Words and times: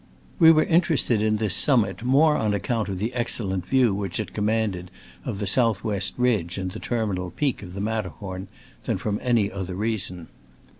We 0.39 0.51
were 0.51 0.63
interested 0.63 1.21
in 1.21 1.37
this 1.37 1.53
sum 1.53 1.81
mit, 1.81 2.01
more 2.01 2.35
on 2.35 2.55
account 2.55 2.89
of 2.89 2.97
the 2.97 3.13
excellent 3.13 3.67
view 3.67 3.93
which 3.93 4.19
it 4.19 4.33
commanded 4.33 4.89
of 5.25 5.37
the 5.37 5.45
south 5.45 5.83
west 5.83 6.15
ridge 6.17 6.57
and 6.57 6.71
the 6.71 6.79
terminal 6.79 7.29
peak 7.29 7.61
of 7.61 7.75
the 7.75 7.81
Matterhorn 7.81 8.47
than 8.85 8.97
from 8.97 9.19
any 9.21 9.51
other 9.51 9.75
reason. 9.75 10.29